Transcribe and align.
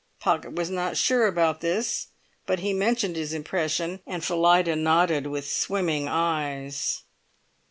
Pocket 0.19 0.53
was 0.53 0.71
not 0.71 0.97
sure 0.97 1.27
about 1.27 1.61
this, 1.61 2.07
but 2.47 2.61
he 2.61 2.73
mentioned 2.73 3.15
his 3.15 3.33
impression, 3.33 4.01
and 4.07 4.25
Phillida 4.25 4.75
nodded 4.75 5.27
with 5.27 5.47
swimming 5.47 6.07
eyes. 6.07 7.03